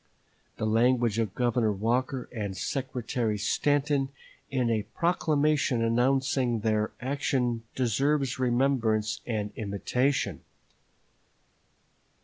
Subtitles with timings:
[0.57, 4.09] The language of Governor Walker and Secretary Stanton
[4.49, 10.41] in a proclamation announcing their action deserves remembrance and imitation.